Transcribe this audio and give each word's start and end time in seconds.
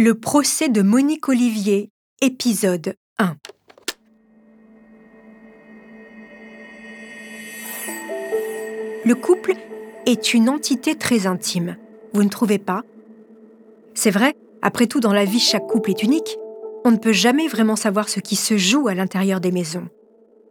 Le 0.00 0.14
procès 0.14 0.68
de 0.68 0.80
Monique 0.80 1.28
Olivier, 1.28 1.90
épisode 2.22 2.94
1. 3.18 3.34
Le 9.04 9.14
couple 9.16 9.54
est 10.06 10.34
une 10.34 10.48
entité 10.48 10.94
très 10.94 11.26
intime, 11.26 11.76
vous 12.12 12.22
ne 12.22 12.28
trouvez 12.28 12.58
pas? 12.58 12.84
C'est 13.94 14.12
vrai, 14.12 14.34
après 14.62 14.86
tout 14.86 15.00
dans 15.00 15.12
la 15.12 15.24
vie 15.24 15.40
chaque 15.40 15.66
couple 15.66 15.90
est 15.90 16.04
unique, 16.04 16.38
on 16.84 16.92
ne 16.92 16.98
peut 16.98 17.10
jamais 17.10 17.48
vraiment 17.48 17.74
savoir 17.74 18.08
ce 18.08 18.20
qui 18.20 18.36
se 18.36 18.56
joue 18.56 18.86
à 18.86 18.94
l'intérieur 18.94 19.40
des 19.40 19.50
maisons. 19.50 19.88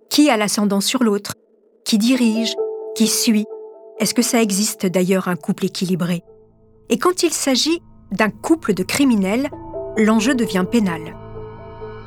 Qui 0.10 0.30
a 0.30 0.36
l'ascendant 0.36 0.82
sur 0.82 1.06
l'autre? 1.06 1.36
Qui 1.86 1.98
dirige? 1.98 2.54
Qui 2.98 3.08
suit? 3.08 3.46
Est-ce 4.00 4.14
que 4.14 4.22
ça 4.22 4.42
existe 4.42 4.86
d'ailleurs 4.86 5.30
un 5.30 5.38
couple 5.38 5.68
équilibré? 5.68 6.22
Et 6.90 6.98
quand 6.98 7.24
il 7.24 7.32
s'agit 7.32 7.82
d'un 8.12 8.30
couple 8.30 8.74
de 8.74 8.84
criminels, 8.84 9.50
l'enjeu 9.98 10.36
devient 10.36 10.66
pénal. 10.70 11.16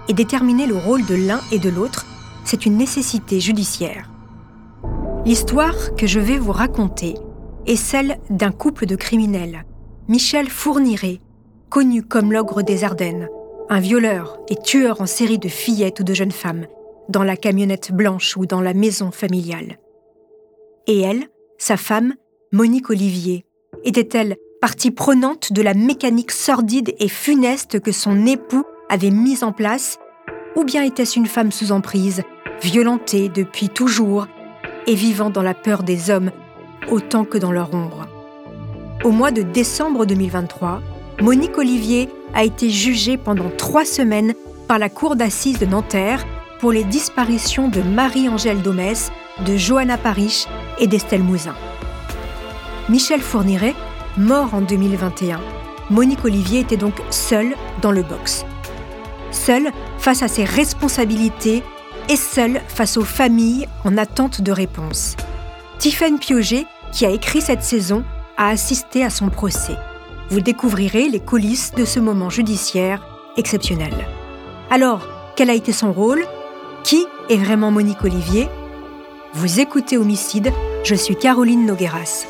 Et 0.09 0.13
déterminer 0.13 0.67
le 0.67 0.77
rôle 0.77 1.05
de 1.07 1.15
l'un 1.15 1.41
et 1.53 1.59
de 1.59 1.69
l'autre, 1.69 2.07
c'est 2.45 2.67
une 2.67 2.77
nécessité 2.77 3.41
judiciaire. 3.41 4.11
L'histoire 5.25 5.95
que 5.97 6.07
je 6.07 6.21
vais 6.21 6.39
vous 6.39 6.53
raconter 6.53 7.15
est 7.67 7.77
celle 7.77 8.19
d'un 8.31 8.51
couple 8.51 8.87
de 8.87 8.97
criminels, 8.97 9.65
Michel 10.09 10.49
Fourniret, 10.49 11.21
connu 11.69 12.03
comme 12.03 12.33
l'ogre 12.33 12.63
des 12.63 12.85
Ardennes, 12.85 13.29
un 13.69 13.81
violeur 13.81 14.41
et 14.49 14.57
tueur 14.57 15.01
en 15.01 15.07
série 15.07 15.39
de 15.39 15.49
fillettes 15.49 16.01
ou 16.01 16.05
de 16.05 16.15
jeunes 16.15 16.33
femmes, 16.33 16.67
dans 17.09 17.23
la 17.23 17.37
camionnette 17.37 17.93
blanche 17.93 18.37
ou 18.37 18.47
dans 18.47 18.61
la 18.61 18.75
maison 18.75 19.11
familiale. 19.11 19.79
Et 20.87 21.01
elle, 21.01 21.29
sa 21.59 21.77
femme, 21.77 22.15
Monique 22.53 22.91
Olivier, 22.91 23.45
était-elle 23.85 24.37
partie 24.61 24.91
prenante 24.91 25.53
de 25.53 25.63
la 25.63 25.73
mécanique 25.73 26.31
sordide 26.31 26.95
et 26.99 27.09
funeste 27.09 27.81
que 27.81 27.93
son 27.93 28.27
époux 28.27 28.65
avait 28.91 29.11
mise 29.11 29.43
en 29.43 29.53
place, 29.53 29.99
ou 30.55 30.65
bien 30.65 30.83
était-ce 30.83 31.19
une 31.19 31.27
femme 31.27 31.51
sous 31.51 31.73
emprise, 31.73 32.23
violentée 32.61 33.31
depuis 33.31 33.71
toujours 33.71 34.27
et 34.87 34.95
vivant 34.95 35.31
dans 35.31 35.43
la 35.43 35.55
peur 35.55 35.83
des 35.83 36.11
hommes 36.11 36.31
autant 36.91 37.25
que 37.25 37.39
dans 37.39 37.53
leur 37.53 37.73
ombre 37.73 38.07
Au 39.03 39.11
mois 39.11 39.31
de 39.31 39.43
décembre 39.43 40.05
2023, 40.05 40.83
Monique 41.23 41.57
Olivier 41.57 42.09
a 42.35 42.45
été 42.45 42.69
jugée 42.69 43.17
pendant 43.17 43.51
trois 43.57 43.85
semaines 43.87 44.35
par 44.69 44.79
la 44.79 44.91
cour 44.91 45.17
d'assises 45.17 45.59
de 45.59 45.67
Nanterre 45.67 46.27
pour 46.59 46.73
les 46.73 46.85
disparitions 46.85 47.69
de 47.69 47.81
Marie-Angèle 47.81 48.61
Domès, 48.61 49.11
de 49.47 49.57
Johanna 49.57 49.97
Parich 49.97 50.47
et 50.79 50.87
d'Estelle 50.87 51.23
Mouzin. 51.23 51.55
Michel 52.91 53.21
Fourniret 53.21 53.75
mort 54.17 54.55
en 54.55 54.61
2021, 54.61 55.41
Monique 55.91 56.25
Olivier 56.25 56.61
était 56.61 56.77
donc 56.77 56.95
seule 57.11 57.55
dans 57.83 57.93
le 57.93 58.03
box. 58.03 58.45
Seule 59.31 59.71
face 59.99 60.23
à 60.23 60.29
ses 60.29 60.45
responsabilités 60.45 61.63
et 62.09 62.17
seule 62.17 62.61
face 62.69 62.97
aux 62.97 63.05
familles 63.05 63.69
en 63.85 63.97
attente 63.97 64.41
de 64.41 64.53
réponse. 64.53 65.17
Tiffaine 65.79 66.19
Piauget, 66.19 66.67
qui 66.93 67.07
a 67.07 67.11
écrit 67.11 67.41
cette 67.41 67.63
saison, 67.63 68.05
a 68.37 68.49
assisté 68.49 69.05
à 69.05 69.11
son 69.11 69.29
procès. 69.29 69.77
Vous 70.29 70.41
découvrirez 70.41 71.09
les 71.09 71.21
coulisses 71.21 71.73
de 71.77 71.85
ce 71.85 72.01
moment 72.01 72.31
judiciaire 72.31 73.03
exceptionnel. 73.37 73.95
Alors, 74.71 75.07
quel 75.37 75.51
a 75.51 75.55
été 75.55 75.73
son 75.73 75.93
rôle? 75.93 76.25
Qui 76.85 77.07
est 77.29 77.37
vraiment 77.37 77.71
Monique 77.71 78.05
Olivier? 78.05 78.49
Vous 79.35 79.61
écoutez 79.61 79.97
Homicide, 79.99 80.53
je 80.85 80.95
suis 80.95 81.17
Caroline 81.17 81.67
Nogueras. 81.67 82.27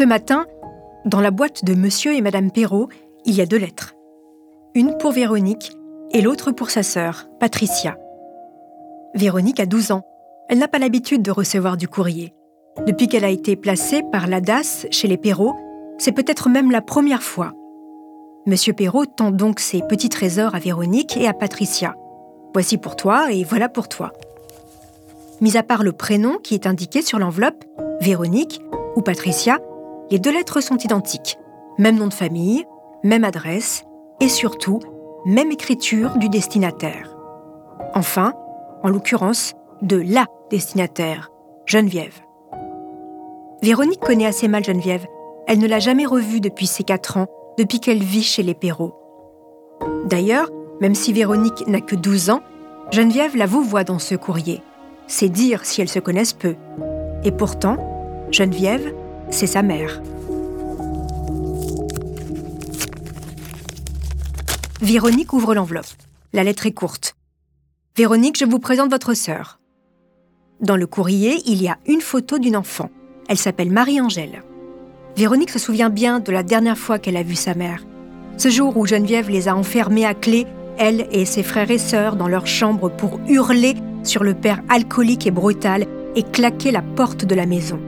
Ce 0.00 0.04
matin, 0.06 0.46
dans 1.04 1.20
la 1.20 1.30
boîte 1.30 1.62
de 1.62 1.74
Monsieur 1.74 2.14
et 2.14 2.22
Madame 2.22 2.50
Perrault, 2.50 2.88
il 3.26 3.34
y 3.34 3.42
a 3.42 3.44
deux 3.44 3.58
lettres. 3.58 3.92
Une 4.74 4.96
pour 4.96 5.12
Véronique 5.12 5.76
et 6.10 6.22
l'autre 6.22 6.52
pour 6.52 6.70
sa 6.70 6.82
sœur, 6.82 7.28
Patricia. 7.38 7.98
Véronique 9.14 9.60
a 9.60 9.66
12 9.66 9.90
ans. 9.90 10.06
Elle 10.48 10.56
n'a 10.56 10.68
pas 10.68 10.78
l'habitude 10.78 11.20
de 11.20 11.30
recevoir 11.30 11.76
du 11.76 11.86
courrier. 11.86 12.32
Depuis 12.86 13.08
qu'elle 13.08 13.26
a 13.26 13.28
été 13.28 13.56
placée 13.56 14.02
par 14.10 14.26
la 14.26 14.40
DAS 14.40 14.86
chez 14.90 15.06
les 15.06 15.18
Perrault, 15.18 15.54
c'est 15.98 16.12
peut-être 16.12 16.48
même 16.48 16.70
la 16.70 16.80
première 16.80 17.22
fois. 17.22 17.52
Monsieur 18.46 18.72
Perrault 18.72 19.04
tend 19.04 19.30
donc 19.30 19.60
ses 19.60 19.82
petits 19.82 20.08
trésors 20.08 20.54
à 20.54 20.60
Véronique 20.60 21.18
et 21.18 21.28
à 21.28 21.34
Patricia. 21.34 21.94
Voici 22.54 22.78
pour 22.78 22.96
toi 22.96 23.30
et 23.32 23.44
voilà 23.44 23.68
pour 23.68 23.86
toi. 23.86 24.14
Mis 25.42 25.58
à 25.58 25.62
part 25.62 25.82
le 25.82 25.92
prénom 25.92 26.38
qui 26.38 26.54
est 26.54 26.66
indiqué 26.66 27.02
sur 27.02 27.18
l'enveloppe, 27.18 27.66
Véronique 28.00 28.62
ou 28.96 29.02
Patricia, 29.02 29.58
les 30.10 30.18
deux 30.18 30.32
lettres 30.32 30.60
sont 30.60 30.76
identiques. 30.76 31.38
Même 31.78 31.96
nom 31.96 32.08
de 32.08 32.14
famille, 32.14 32.64
même 33.04 33.24
adresse 33.24 33.84
et 34.20 34.28
surtout, 34.28 34.80
même 35.24 35.52
écriture 35.52 36.16
du 36.18 36.28
destinataire. 36.28 37.16
Enfin, 37.94 38.34
en 38.82 38.88
l'occurrence, 38.88 39.54
de 39.82 39.96
la 39.96 40.26
destinataire, 40.50 41.30
Geneviève. 41.64 42.20
Véronique 43.62 44.00
connaît 44.00 44.26
assez 44.26 44.48
mal 44.48 44.64
Geneviève. 44.64 45.06
Elle 45.46 45.58
ne 45.58 45.68
l'a 45.68 45.78
jamais 45.78 46.06
revue 46.06 46.40
depuis 46.40 46.66
ses 46.66 46.82
quatre 46.84 47.16
ans, 47.16 47.26
depuis 47.58 47.80
qu'elle 47.80 48.02
vit 48.02 48.22
chez 48.22 48.42
les 48.42 48.54
Perrault. 48.54 48.94
D'ailleurs, 50.06 50.50
même 50.80 50.94
si 50.94 51.12
Véronique 51.12 51.66
n'a 51.66 51.80
que 51.80 51.96
12 51.96 52.30
ans, 52.30 52.40
Geneviève 52.90 53.36
la 53.36 53.46
vous 53.46 53.62
voit 53.62 53.84
dans 53.84 53.98
ce 53.98 54.14
courrier. 54.14 54.62
C'est 55.06 55.28
dire 55.28 55.64
si 55.64 55.80
elles 55.80 55.88
se 55.88 55.98
connaissent 55.98 56.32
peu. 56.32 56.56
Et 57.24 57.32
pourtant, 57.32 57.76
Geneviève 58.30 58.94
c'est 59.30 59.46
sa 59.46 59.62
mère. 59.62 60.02
Véronique 64.80 65.32
ouvre 65.32 65.54
l'enveloppe. 65.54 65.86
La 66.32 66.44
lettre 66.44 66.66
est 66.66 66.72
courte. 66.72 67.16
Véronique, 67.96 68.38
je 68.38 68.44
vous 68.44 68.58
présente 68.58 68.90
votre 68.90 69.14
sœur. 69.14 69.60
Dans 70.60 70.76
le 70.76 70.86
courrier, 70.86 71.42
il 71.46 71.62
y 71.62 71.68
a 71.68 71.78
une 71.86 72.00
photo 72.00 72.38
d'une 72.38 72.56
enfant. 72.56 72.90
Elle 73.28 73.38
s'appelle 73.38 73.70
Marie-Angèle. 73.70 74.42
Véronique 75.16 75.50
se 75.50 75.58
souvient 75.58 75.90
bien 75.90 76.20
de 76.20 76.32
la 76.32 76.42
dernière 76.42 76.78
fois 76.78 76.98
qu'elle 76.98 77.16
a 77.16 77.22
vu 77.22 77.34
sa 77.34 77.54
mère. 77.54 77.84
Ce 78.36 78.48
jour 78.48 78.76
où 78.76 78.86
Geneviève 78.86 79.28
les 79.28 79.48
a 79.48 79.56
enfermés 79.56 80.06
à 80.06 80.14
clé, 80.14 80.46
elle 80.78 81.08
et 81.12 81.24
ses 81.24 81.42
frères 81.42 81.70
et 81.70 81.78
sœurs, 81.78 82.16
dans 82.16 82.28
leur 82.28 82.46
chambre 82.46 82.88
pour 82.88 83.20
hurler 83.28 83.74
sur 84.02 84.24
le 84.24 84.34
père 84.34 84.62
alcoolique 84.68 85.26
et 85.26 85.30
brutal 85.30 85.86
et 86.16 86.22
claquer 86.22 86.70
la 86.70 86.82
porte 86.82 87.24
de 87.24 87.34
la 87.34 87.46
maison. 87.46 87.80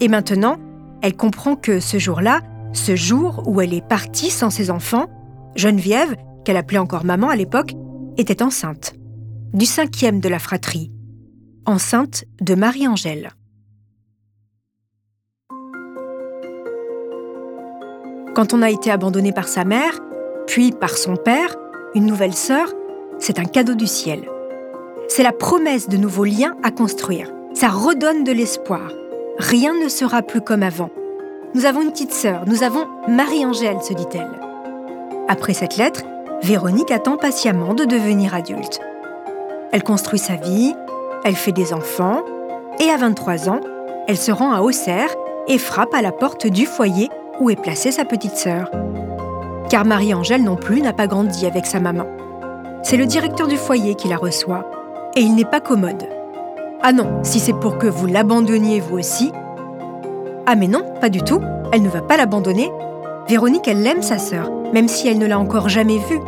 Et 0.00 0.08
maintenant, 0.08 0.56
elle 1.02 1.16
comprend 1.16 1.56
que 1.56 1.80
ce 1.80 1.98
jour-là, 1.98 2.40
ce 2.72 2.96
jour 2.96 3.42
où 3.46 3.60
elle 3.60 3.74
est 3.74 3.86
partie 3.86 4.30
sans 4.30 4.50
ses 4.50 4.70
enfants, 4.70 5.06
Geneviève, 5.54 6.16
qu'elle 6.44 6.56
appelait 6.56 6.78
encore 6.78 7.04
maman 7.04 7.28
à 7.28 7.36
l'époque, 7.36 7.74
était 8.16 8.42
enceinte. 8.42 8.94
Du 9.52 9.66
cinquième 9.66 10.20
de 10.20 10.28
la 10.28 10.38
fratrie. 10.38 10.90
Enceinte 11.66 12.24
de 12.40 12.54
Marie-Angèle. 12.54 13.30
Quand 18.34 18.52
on 18.52 18.62
a 18.62 18.70
été 18.70 18.90
abandonné 18.90 19.32
par 19.32 19.46
sa 19.46 19.64
mère, 19.64 20.00
puis 20.48 20.72
par 20.72 20.90
son 20.90 21.16
père, 21.16 21.54
une 21.94 22.06
nouvelle 22.06 22.34
sœur, 22.34 22.72
c'est 23.20 23.38
un 23.38 23.44
cadeau 23.44 23.74
du 23.74 23.86
ciel. 23.86 24.28
C'est 25.08 25.22
la 25.22 25.32
promesse 25.32 25.88
de 25.88 25.96
nouveaux 25.96 26.24
liens 26.24 26.56
à 26.64 26.72
construire. 26.72 27.30
Ça 27.54 27.68
redonne 27.68 28.24
de 28.24 28.32
l'espoir. 28.32 28.90
Rien 29.38 29.74
ne 29.74 29.88
sera 29.88 30.22
plus 30.22 30.40
comme 30.40 30.62
avant. 30.62 30.90
Nous 31.54 31.66
avons 31.66 31.82
une 31.82 31.90
petite 31.90 32.12
sœur, 32.12 32.44
nous 32.46 32.62
avons 32.62 32.86
Marie-Angèle, 33.08 33.82
se 33.82 33.92
dit-elle. 33.92 34.30
Après 35.28 35.54
cette 35.54 35.76
lettre, 35.76 36.02
Véronique 36.42 36.92
attend 36.92 37.16
patiemment 37.16 37.74
de 37.74 37.84
devenir 37.84 38.34
adulte. 38.34 38.80
Elle 39.72 39.82
construit 39.82 40.20
sa 40.20 40.36
vie, 40.36 40.74
elle 41.24 41.34
fait 41.34 41.52
des 41.52 41.72
enfants, 41.72 42.22
et 42.78 42.90
à 42.90 42.96
23 42.96 43.48
ans, 43.48 43.60
elle 44.06 44.16
se 44.16 44.30
rend 44.30 44.52
à 44.52 44.60
Auxerre 44.60 45.12
et 45.48 45.58
frappe 45.58 45.94
à 45.94 46.02
la 46.02 46.12
porte 46.12 46.46
du 46.46 46.64
foyer 46.64 47.10
où 47.40 47.50
est 47.50 47.60
placée 47.60 47.90
sa 47.90 48.04
petite 48.04 48.36
sœur. 48.36 48.70
Car 49.68 49.84
Marie-Angèle 49.84 50.44
non 50.44 50.56
plus 50.56 50.80
n'a 50.80 50.92
pas 50.92 51.08
grandi 51.08 51.44
avec 51.44 51.66
sa 51.66 51.80
maman. 51.80 52.06
C'est 52.84 52.96
le 52.96 53.06
directeur 53.06 53.48
du 53.48 53.56
foyer 53.56 53.96
qui 53.96 54.06
la 54.06 54.16
reçoit, 54.16 54.70
et 55.16 55.22
il 55.22 55.34
n'est 55.34 55.44
pas 55.44 55.60
commode. 55.60 56.06
Ah 56.86 56.92
non, 56.92 57.20
si 57.22 57.40
c'est 57.40 57.54
pour 57.54 57.78
que 57.78 57.86
vous 57.86 58.04
l'abandonniez 58.04 58.78
vous 58.78 58.98
aussi. 58.98 59.32
Ah 60.44 60.54
mais 60.54 60.68
non, 60.68 60.84
pas 61.00 61.08
du 61.08 61.22
tout, 61.22 61.40
elle 61.72 61.80
ne 61.80 61.88
va 61.88 62.02
pas 62.02 62.18
l'abandonner. 62.18 62.70
Véronique, 63.26 63.66
elle 63.66 63.86
aime 63.86 64.02
sa 64.02 64.18
sœur, 64.18 64.50
même 64.74 64.86
si 64.86 65.08
elle 65.08 65.18
ne 65.18 65.24
l'a 65.24 65.38
encore 65.38 65.70
jamais 65.70 65.96
vue. 65.96 66.20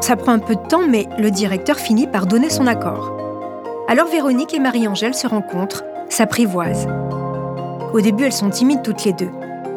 Ça 0.00 0.16
prend 0.16 0.32
un 0.32 0.38
peu 0.38 0.54
de 0.54 0.66
temps, 0.68 0.86
mais 0.88 1.06
le 1.18 1.30
directeur 1.30 1.76
finit 1.76 2.06
par 2.06 2.24
donner 2.24 2.48
son 2.48 2.66
accord. 2.66 3.14
Alors 3.86 4.08
Véronique 4.08 4.54
et 4.54 4.58
Marie-Angèle 4.58 5.12
se 5.12 5.26
rencontrent, 5.26 5.84
s'apprivoisent. 6.08 6.88
Au 7.92 8.00
début, 8.00 8.24
elles 8.24 8.32
sont 8.32 8.48
timides 8.48 8.80
toutes 8.80 9.04
les 9.04 9.12
deux. 9.12 9.32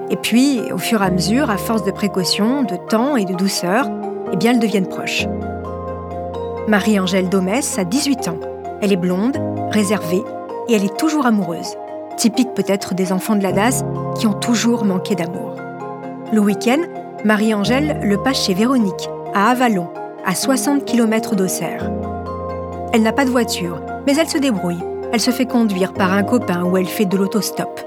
Et 0.10 0.16
puis, 0.16 0.62
au 0.72 0.78
fur 0.78 1.02
et 1.02 1.06
à 1.06 1.12
mesure, 1.12 1.50
à 1.50 1.58
force 1.58 1.84
de 1.84 1.92
précaution, 1.92 2.64
de 2.64 2.78
temps 2.78 3.18
et 3.18 3.26
de 3.26 3.34
douceur, 3.34 3.90
eh 4.32 4.38
bien, 4.38 4.54
elles 4.54 4.60
deviennent 4.60 4.88
proches. 4.88 5.28
Marie-Angèle 6.70 7.28
Domès 7.28 7.78
a 7.78 7.84
18 7.84 8.30
ans. 8.30 8.40
Elle 8.80 8.94
est 8.94 8.98
blonde, 8.98 9.38
réservée 9.78 10.24
et 10.68 10.74
elle 10.74 10.84
est 10.84 10.98
toujours 10.98 11.28
amoureuse. 11.28 11.76
Typique 12.18 12.54
peut-être 12.56 12.96
des 12.96 13.12
enfants 13.12 13.36
de 13.36 13.44
la 13.44 13.52
DAS 13.52 13.84
qui 14.18 14.26
ont 14.26 14.34
toujours 14.34 14.86
manqué 14.86 15.14
d'amour. 15.14 15.56
Le 16.34 16.40
week-end, 16.40 16.80
Marie-Angèle 17.24 18.00
le 18.02 18.18
passe 18.18 18.46
chez 18.46 18.56
Véronique, 18.56 19.10
à 19.36 19.52
Avalon, 19.52 19.88
à 20.26 20.34
60 20.34 20.84
km 20.84 21.36
d'Auxerre. 21.36 21.92
Elle 22.92 23.04
n'a 23.04 23.14
pas 23.14 23.26
de 23.26 23.30
voiture, 23.30 23.82
mais 24.08 24.16
elle 24.18 24.28
se 24.28 24.40
débrouille. 24.40 24.84
Elle 25.14 25.22
se 25.22 25.32
fait 25.32 25.46
conduire 25.46 25.94
par 25.94 26.12
un 26.12 26.24
copain 26.24 26.64
ou 26.64 26.76
elle 26.76 26.88
fait 26.88 27.06
de 27.06 27.16
l'autostop. 27.16 27.80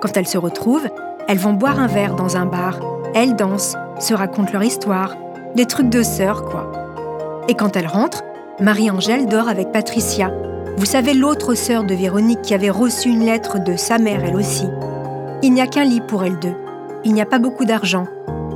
Quand 0.00 0.16
elles 0.16 0.28
se 0.28 0.38
retrouvent, 0.38 0.88
elles 1.28 1.38
vont 1.38 1.54
boire 1.54 1.80
un 1.80 1.86
verre 1.86 2.14
dans 2.14 2.36
un 2.36 2.44
bar. 2.44 2.78
Elles 3.14 3.36
dansent, 3.36 3.76
se 3.98 4.12
racontent 4.12 4.52
leur 4.52 4.62
histoire. 4.62 5.16
Des 5.56 5.66
trucs 5.66 5.88
de 5.88 6.02
sœurs, 6.02 6.44
quoi. 6.44 6.70
Et 7.48 7.54
quand 7.54 7.76
elles 7.76 7.86
rentrent, 7.86 8.22
Marie-Angèle 8.60 9.26
dort 9.26 9.48
avec 9.48 9.72
Patricia. 9.72 10.30
Vous 10.76 10.86
savez, 10.86 11.14
l'autre 11.14 11.54
sœur 11.54 11.84
de 11.84 11.94
Véronique 11.94 12.42
qui 12.42 12.54
avait 12.54 12.70
reçu 12.70 13.10
une 13.10 13.24
lettre 13.24 13.58
de 13.58 13.76
sa 13.76 13.98
mère, 13.98 14.24
elle 14.24 14.36
aussi. 14.36 14.66
Il 15.42 15.52
n'y 15.52 15.60
a 15.60 15.66
qu'un 15.66 15.84
lit 15.84 16.00
pour 16.00 16.24
elles 16.24 16.38
deux. 16.38 16.54
Il 17.04 17.12
n'y 17.12 17.20
a 17.20 17.26
pas 17.26 17.38
beaucoup 17.38 17.64
d'argent. 17.64 18.06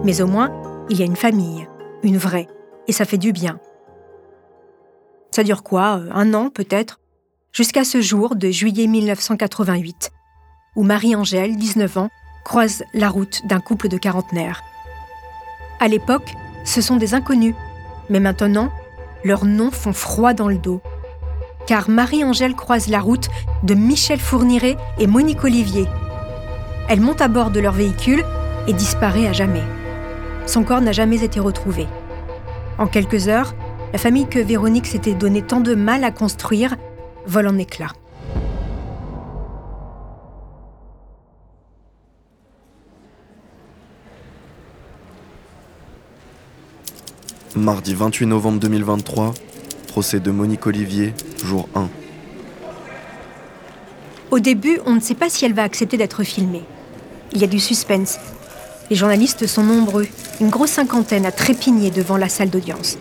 Mais 0.02 0.20
au 0.20 0.26
moins, 0.26 0.50
il 0.88 0.98
y 0.98 1.02
a 1.02 1.06
une 1.06 1.16
famille. 1.16 1.68
Une 2.02 2.16
vraie. 2.16 2.48
Et 2.88 2.92
ça 2.92 3.04
fait 3.04 3.18
du 3.18 3.32
bien. 3.32 3.58
Ça 5.30 5.42
dure 5.44 5.62
quoi 5.62 6.00
Un 6.12 6.32
an 6.32 6.50
peut-être? 6.50 7.00
Jusqu'à 7.52 7.84
ce 7.84 8.00
jour 8.00 8.36
de 8.36 8.50
juillet 8.50 8.86
1988, 8.86 10.10
où 10.76 10.82
Marie-Angèle, 10.82 11.56
19 11.56 11.98
ans, 11.98 12.10
croise 12.44 12.82
la 12.94 13.08
route 13.08 13.42
d'un 13.46 13.60
couple 13.60 13.88
de 13.88 13.98
quarantenaires. 13.98 14.62
À 15.80 15.88
l'époque, 15.88 16.34
ce 16.64 16.80
sont 16.80 16.96
des 16.96 17.14
inconnus, 17.14 17.54
mais 18.08 18.20
maintenant, 18.20 18.70
leurs 19.24 19.44
noms 19.44 19.70
font 19.70 19.92
froid 19.92 20.32
dans 20.32 20.48
le 20.48 20.58
dos. 20.58 20.80
Car 21.66 21.90
Marie-Angèle 21.90 22.54
croise 22.54 22.88
la 22.88 23.00
route 23.00 23.28
de 23.64 23.74
Michel 23.74 24.20
Fourniret 24.20 24.76
et 24.98 25.06
Monique 25.06 25.42
Olivier. 25.42 25.86
Elle 26.88 27.00
monte 27.00 27.20
à 27.20 27.28
bord 27.28 27.50
de 27.50 27.58
leur 27.58 27.72
véhicule 27.72 28.24
et 28.68 28.72
disparaît 28.72 29.26
à 29.26 29.32
jamais. 29.32 29.64
Son 30.46 30.62
corps 30.62 30.80
n'a 30.80 30.92
jamais 30.92 31.24
été 31.24 31.40
retrouvé. 31.40 31.88
En 32.78 32.86
quelques 32.86 33.26
heures, 33.26 33.54
la 33.92 33.98
famille 33.98 34.28
que 34.28 34.38
Véronique 34.38 34.86
s'était 34.86 35.14
donné 35.14 35.42
tant 35.42 35.60
de 35.60 35.74
mal 35.74 36.04
à 36.04 36.12
construire 36.12 36.76
vole 37.26 37.48
en 37.48 37.58
éclats. 37.58 37.92
Mardi 47.56 47.94
28 47.94 48.26
novembre 48.26 48.60
2023, 48.60 49.32
procès 49.96 50.20
de 50.20 50.30
Monique 50.30 50.66
Olivier, 50.66 51.14
jour 51.42 51.70
1. 51.74 51.88
Au 54.30 54.38
début, 54.40 54.78
on 54.84 54.94
ne 54.94 55.00
sait 55.00 55.14
pas 55.14 55.30
si 55.30 55.46
elle 55.46 55.54
va 55.54 55.62
accepter 55.62 55.96
d'être 55.96 56.22
filmée. 56.22 56.64
Il 57.32 57.40
y 57.40 57.44
a 57.44 57.46
du 57.46 57.58
suspense. 57.58 58.18
Les 58.90 58.96
journalistes 58.96 59.46
sont 59.46 59.62
nombreux, 59.62 60.06
une 60.38 60.50
grosse 60.50 60.72
cinquantaine 60.72 61.24
à 61.24 61.32
trépigner 61.32 61.90
devant 61.90 62.18
la 62.18 62.28
salle 62.28 62.50
d'audience. 62.50 62.98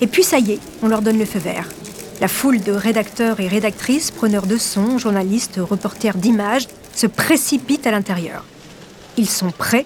Et 0.00 0.06
puis 0.06 0.22
ça 0.22 0.38
y 0.38 0.52
est, 0.52 0.60
on 0.84 0.86
leur 0.86 1.02
donne 1.02 1.18
le 1.18 1.24
feu 1.24 1.40
vert. 1.40 1.68
La 2.20 2.28
foule 2.28 2.60
de 2.60 2.70
rédacteurs 2.70 3.40
et 3.40 3.48
rédactrices, 3.48 4.12
preneurs 4.12 4.46
de 4.46 4.56
sons, 4.56 4.98
journalistes, 4.98 5.58
reporters 5.58 6.16
d'images 6.16 6.68
se 6.94 7.08
précipite 7.08 7.88
à 7.88 7.90
l'intérieur. 7.90 8.44
Ils 9.16 9.28
sont 9.28 9.50
prêts. 9.50 9.84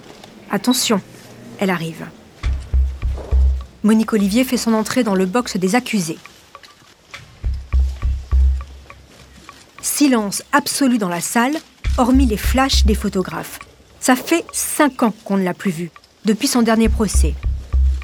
Attention, 0.51 1.01
elle 1.57 1.71
arrive. 1.71 2.05
Monique 3.83 4.13
Olivier 4.13 4.43
fait 4.43 4.57
son 4.57 4.73
entrée 4.73 5.03
dans 5.03 5.15
le 5.15 5.25
box 5.25 5.57
des 5.57 5.75
accusés. 5.75 6.17
Silence 9.81 10.43
absolu 10.51 10.97
dans 10.97 11.09
la 11.09 11.21
salle, 11.21 11.55
hormis 11.97 12.25
les 12.25 12.37
flashs 12.37 12.85
des 12.85 12.95
photographes. 12.95 13.59
Ça 13.99 14.15
fait 14.15 14.45
cinq 14.51 15.03
ans 15.03 15.13
qu'on 15.23 15.37
ne 15.37 15.43
l'a 15.43 15.53
plus 15.53 15.71
vue, 15.71 15.91
depuis 16.25 16.47
son 16.47 16.61
dernier 16.61 16.89
procès. 16.89 17.35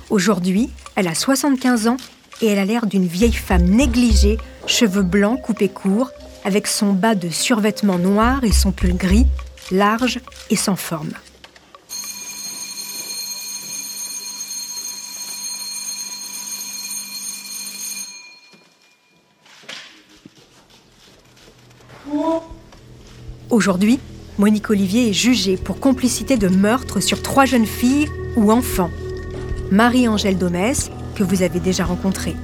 Aujourd'hui, 0.10 0.70
elle 0.96 1.08
a 1.08 1.16
75 1.16 1.88
ans 1.88 1.98
et 2.42 2.48
elle 2.48 2.60
a 2.60 2.66
l'air 2.66 2.86
d'une 2.86 3.08
vieille 3.08 3.34
femme 3.34 3.64
négligée, 3.64 4.38
cheveux 4.68 5.04
blancs 5.04 5.42
coupés 5.42 5.70
courts, 5.70 6.12
avec 6.44 6.68
son 6.68 6.94
bas 6.94 7.16
de 7.16 7.30
survêtement 7.30 7.98
noir 7.98 8.44
et 8.44 8.52
son 8.52 8.72
pull 8.72 8.96
gris, 8.96 9.26
large 9.72 10.20
et 10.50 10.56
sans 10.56 10.76
forme. 10.76 11.12
Aujourd'hui, 23.56 24.00
Monique 24.38 24.70
Olivier 24.70 25.08
est 25.08 25.14
jugée 25.14 25.56
pour 25.56 25.80
complicité 25.80 26.36
de 26.36 26.50
meurtre 26.50 27.00
sur 27.00 27.22
trois 27.22 27.46
jeunes 27.46 27.66
filles 27.66 28.10
ou 28.36 28.52
enfants. 28.52 28.92
Marie-Angèle 29.72 30.38
Domès, 30.38 30.92
que 31.16 31.24
vous 31.24 31.42
avez 31.42 31.62
déjà 31.62 31.86
rencontrée, 31.86 32.36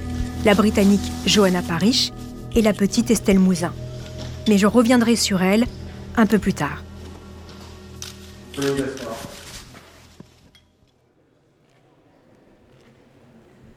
la 0.46 0.54
Britannique 0.54 1.12
Johanna 1.26 1.60
Parrish 1.60 2.12
et 2.56 2.62
la 2.62 2.72
petite 2.72 3.10
Estelle 3.10 3.38
Mouzin. 3.38 3.74
Mais 4.48 4.56
je 4.56 4.66
reviendrai 4.66 5.14
sur 5.16 5.42
elle 5.42 5.66
un 6.16 6.24
peu 6.24 6.38
plus 6.38 6.54
tard. 6.54 6.82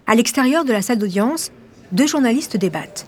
À 0.07 0.15
l'extérieur 0.15 0.63
de 0.63 0.71
la 0.71 0.81
salle 0.81 0.99
d'audience, 0.99 1.51
deux 1.91 2.07
journalistes 2.07 2.55
débattent. 2.55 3.07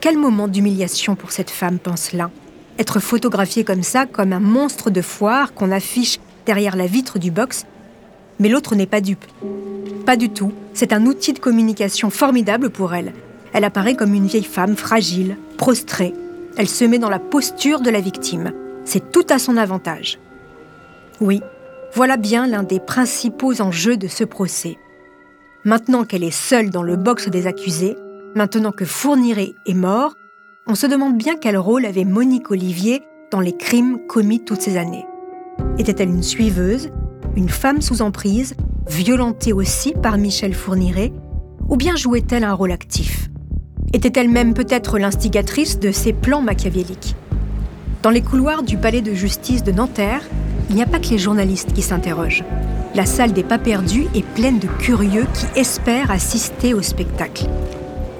Quel 0.00 0.16
moment 0.16 0.46
d'humiliation 0.46 1.16
pour 1.16 1.32
cette 1.32 1.50
femme, 1.50 1.80
pense 1.80 2.12
l'un 2.12 2.30
être 2.78 3.00
photographié 3.00 3.64
comme 3.64 3.82
ça, 3.82 4.06
comme 4.06 4.32
un 4.32 4.40
monstre 4.40 4.90
de 4.90 5.00
foire 5.00 5.54
qu'on 5.54 5.70
affiche 5.70 6.18
derrière 6.46 6.76
la 6.76 6.86
vitre 6.86 7.18
du 7.18 7.30
box. 7.30 7.66
Mais 8.38 8.48
l'autre 8.48 8.74
n'est 8.74 8.86
pas 8.86 9.00
dupe. 9.00 9.24
Pas 10.06 10.16
du 10.16 10.30
tout. 10.30 10.52
C'est 10.72 10.92
un 10.92 11.06
outil 11.06 11.32
de 11.32 11.38
communication 11.38 12.10
formidable 12.10 12.70
pour 12.70 12.94
elle. 12.94 13.12
Elle 13.52 13.64
apparaît 13.64 13.94
comme 13.94 14.14
une 14.14 14.26
vieille 14.26 14.44
femme 14.44 14.76
fragile, 14.76 15.36
prostrée. 15.56 16.12
Elle 16.56 16.68
se 16.68 16.84
met 16.84 16.98
dans 16.98 17.10
la 17.10 17.20
posture 17.20 17.80
de 17.80 17.90
la 17.90 18.00
victime. 18.00 18.52
C'est 18.84 19.12
tout 19.12 19.26
à 19.30 19.38
son 19.38 19.56
avantage. 19.56 20.18
Oui, 21.20 21.40
voilà 21.94 22.16
bien 22.16 22.46
l'un 22.46 22.64
des 22.64 22.80
principaux 22.80 23.60
enjeux 23.60 23.96
de 23.96 24.08
ce 24.08 24.24
procès. 24.24 24.76
Maintenant 25.64 26.04
qu'elle 26.04 26.24
est 26.24 26.30
seule 26.30 26.70
dans 26.70 26.82
le 26.82 26.96
box 26.96 27.28
des 27.28 27.46
accusés, 27.46 27.96
maintenant 28.34 28.72
que 28.72 28.84
Fourniret 28.84 29.54
est 29.66 29.74
mort, 29.74 30.14
on 30.66 30.74
se 30.74 30.86
demande 30.86 31.18
bien 31.18 31.34
quel 31.38 31.58
rôle 31.58 31.84
avait 31.84 32.04
Monique 32.04 32.50
Olivier 32.50 33.02
dans 33.30 33.40
les 33.40 33.54
crimes 33.54 33.98
commis 34.08 34.40
toutes 34.40 34.62
ces 34.62 34.78
années. 34.78 35.04
Était-elle 35.78 36.08
une 36.08 36.22
suiveuse, 36.22 36.90
une 37.36 37.50
femme 37.50 37.82
sous 37.82 38.00
emprise, 38.00 38.54
violentée 38.88 39.52
aussi 39.52 39.92
par 39.92 40.16
Michel 40.16 40.54
Fourniret, 40.54 41.12
ou 41.68 41.76
bien 41.76 41.96
jouait-elle 41.96 42.44
un 42.44 42.54
rôle 42.54 42.72
actif? 42.72 43.28
Était-elle 43.92 44.30
même 44.30 44.54
peut-être 44.54 44.98
l'instigatrice 44.98 45.78
de 45.78 45.92
ces 45.92 46.12
plans 46.12 46.42
machiavéliques? 46.42 47.14
Dans 48.02 48.10
les 48.10 48.22
couloirs 48.22 48.62
du 48.62 48.76
palais 48.76 49.02
de 49.02 49.12
justice 49.12 49.64
de 49.64 49.72
Nanterre, 49.72 50.22
il 50.70 50.76
n'y 50.76 50.82
a 50.82 50.86
pas 50.86 50.98
que 50.98 51.08
les 51.08 51.18
journalistes 51.18 51.72
qui 51.74 51.82
s'interrogent. 51.82 52.44
La 52.94 53.06
salle 53.06 53.32
des 53.32 53.44
pas 53.44 53.58
perdus 53.58 54.06
est 54.14 54.26
pleine 54.34 54.58
de 54.58 54.68
curieux 54.78 55.26
qui 55.34 55.60
espèrent 55.60 56.10
assister 56.10 56.72
au 56.74 56.82
spectacle. 56.82 57.48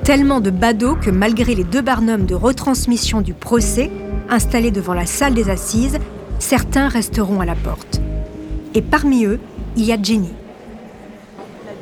Tellement 0.04 0.42
de 0.42 0.50
badauds 0.50 0.96
que 0.96 1.08
malgré 1.08 1.54
les 1.54 1.64
deux 1.64 1.80
barnums 1.80 2.26
de 2.26 2.34
retransmission 2.34 3.22
du 3.22 3.32
procès 3.32 3.90
installés 4.28 4.70
devant 4.70 4.92
la 4.92 5.06
salle 5.06 5.32
des 5.32 5.48
assises, 5.48 5.98
certains 6.38 6.88
resteront 6.88 7.40
à 7.40 7.46
la 7.46 7.54
porte. 7.54 8.02
Et 8.74 8.82
parmi 8.82 9.24
eux, 9.24 9.40
il 9.78 9.84
y 9.84 9.92
a 9.92 10.02
Jenny. 10.02 10.34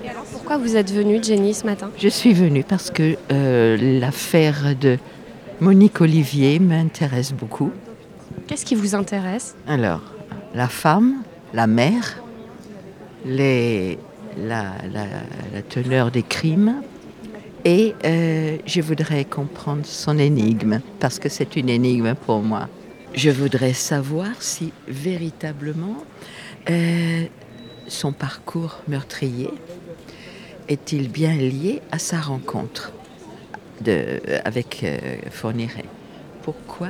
alors 0.08 0.22
pourquoi 0.30 0.56
vous 0.56 0.76
êtes 0.76 0.92
venue, 0.92 1.20
Jenny, 1.20 1.52
ce 1.52 1.66
matin? 1.66 1.90
Je 1.98 2.06
suis 2.06 2.32
venue 2.32 2.62
parce 2.62 2.92
que 2.92 3.16
euh, 3.32 3.98
l'affaire 3.98 4.76
de 4.80 4.98
Monique 5.60 6.00
Olivier 6.00 6.60
m'intéresse 6.60 7.32
beaucoup. 7.32 7.72
Qu'est-ce 8.46 8.64
qui 8.64 8.76
vous 8.76 8.94
intéresse? 8.94 9.56
Alors, 9.66 10.00
la 10.54 10.68
femme, 10.68 11.22
la 11.54 11.66
mère, 11.66 12.22
les, 13.26 13.98
la, 14.38 14.74
la 14.92 15.62
teneur 15.62 16.12
des 16.12 16.22
crimes, 16.22 16.82
et 17.64 17.94
euh, 18.04 18.58
je 18.66 18.80
voudrais 18.80 19.24
comprendre 19.24 19.84
son 19.84 20.18
énigme, 20.18 20.80
parce 21.00 21.18
que 21.18 21.28
c'est 21.28 21.56
une 21.56 21.68
énigme 21.68 22.14
pour 22.14 22.42
moi. 22.42 22.68
Je 23.14 23.30
voudrais 23.30 23.72
savoir 23.72 24.30
si 24.40 24.72
véritablement 24.88 26.04
euh, 26.70 27.24
son 27.86 28.12
parcours 28.12 28.80
meurtrier 28.88 29.50
est-il 30.68 31.10
bien 31.10 31.34
lié 31.34 31.82
à 31.90 31.98
sa 31.98 32.20
rencontre 32.20 32.92
de, 33.80 34.20
avec 34.44 34.82
euh. 34.84 34.98
Pourquoi, 36.42 36.88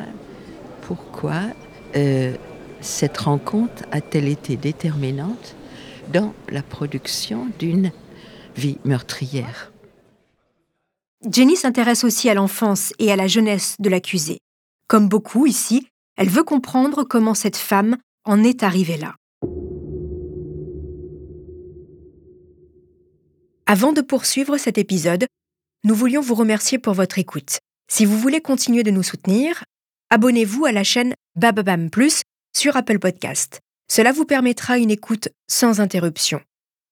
pourquoi 0.82 1.40
cette 2.80 3.18
rencontre 3.18 3.82
a-t-elle 3.90 4.28
été 4.28 4.56
déterminante 4.56 5.56
dans 6.12 6.32
la 6.50 6.62
production 6.62 7.48
d'une 7.58 7.90
vie 8.56 8.78
meurtrière? 8.84 9.71
Jenny 11.30 11.56
s'intéresse 11.56 12.04
aussi 12.04 12.28
à 12.28 12.34
l'enfance 12.34 12.92
et 12.98 13.12
à 13.12 13.16
la 13.16 13.28
jeunesse 13.28 13.76
de 13.78 13.88
l'accusé. 13.88 14.38
Comme 14.88 15.08
beaucoup 15.08 15.46
ici, 15.46 15.86
elle 16.16 16.28
veut 16.28 16.42
comprendre 16.42 17.04
comment 17.04 17.34
cette 17.34 17.56
femme 17.56 17.96
en 18.24 18.42
est 18.42 18.62
arrivée 18.62 18.96
là. 18.96 19.14
Avant 23.66 23.92
de 23.92 24.00
poursuivre 24.00 24.58
cet 24.58 24.78
épisode, 24.78 25.26
nous 25.84 25.94
voulions 25.94 26.20
vous 26.20 26.34
remercier 26.34 26.78
pour 26.78 26.94
votre 26.94 27.18
écoute. 27.18 27.58
Si 27.88 28.04
vous 28.04 28.18
voulez 28.18 28.40
continuer 28.40 28.82
de 28.82 28.90
nous 28.90 29.02
soutenir, 29.02 29.64
abonnez-vous 30.10 30.64
à 30.64 30.72
la 30.72 30.84
chaîne 30.84 31.14
Bababam 31.36 31.88
Plus 31.88 32.22
sur 32.54 32.76
Apple 32.76 32.98
Podcast. 32.98 33.60
Cela 33.88 34.12
vous 34.12 34.24
permettra 34.24 34.78
une 34.78 34.90
écoute 34.90 35.28
sans 35.48 35.80
interruption. 35.80 36.40